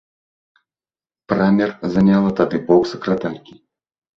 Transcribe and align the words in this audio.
Прамер 1.33 1.75
заняла 1.97 2.35
тады 2.41 2.55
бок 2.71 2.91
сакратаркі. 2.93 3.53